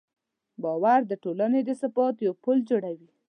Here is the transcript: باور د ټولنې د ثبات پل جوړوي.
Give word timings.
باور 0.63 0.99
د 1.07 1.13
ټولنې 1.23 1.61
د 1.65 1.69
ثبات 1.81 2.15
پل 2.43 2.57
جوړوي. 2.69 3.09